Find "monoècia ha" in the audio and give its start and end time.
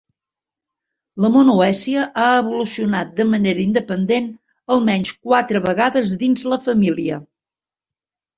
1.33-2.29